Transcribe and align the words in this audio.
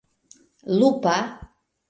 lupa 0.79 1.15